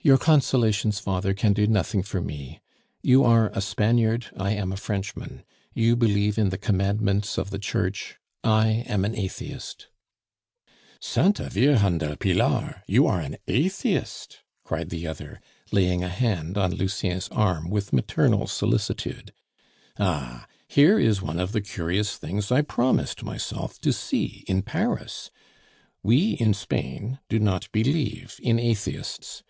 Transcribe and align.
"Your 0.00 0.18
consolations, 0.18 1.00
father, 1.00 1.34
can 1.34 1.52
do 1.52 1.66
nothing 1.66 2.04
for 2.04 2.20
me. 2.20 2.60
You 3.02 3.24
are 3.24 3.50
a 3.52 3.60
Spaniard, 3.60 4.26
I 4.36 4.52
am 4.52 4.70
a 4.70 4.76
Frenchman; 4.76 5.42
you 5.74 5.96
believe 5.96 6.38
in 6.38 6.50
the 6.50 6.56
commandments 6.56 7.36
of 7.36 7.50
the 7.50 7.58
Church, 7.58 8.16
I 8.44 8.84
am 8.86 9.04
an 9.04 9.18
atheist." 9.18 9.88
"Santa 11.00 11.50
Virgen 11.50 11.98
del 11.98 12.14
Pilar! 12.16 12.84
you 12.86 13.08
are 13.08 13.20
an 13.20 13.36
atheist!" 13.48 14.38
cried 14.64 14.90
the 14.90 15.08
other, 15.08 15.40
laying 15.72 16.04
a 16.04 16.08
hand 16.08 16.56
on 16.56 16.70
Lucien's 16.72 17.28
arm 17.30 17.68
with 17.68 17.92
maternal 17.92 18.46
solicitude. 18.46 19.32
"Ah! 19.98 20.46
here 20.68 21.00
is 21.00 21.20
one 21.20 21.40
of 21.40 21.50
the 21.50 21.60
curious 21.60 22.16
things 22.16 22.52
I 22.52 22.62
promised 22.62 23.24
myself 23.24 23.80
to 23.80 23.92
see 23.92 24.44
in 24.46 24.62
Paris. 24.62 25.32
We, 26.04 26.34
in 26.34 26.54
Spain, 26.54 27.18
do 27.28 27.40
not 27.40 27.68
believe 27.72 28.36
in 28.40 28.60
atheists. 28.60 29.42